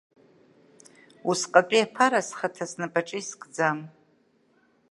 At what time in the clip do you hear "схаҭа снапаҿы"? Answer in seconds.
2.27-3.17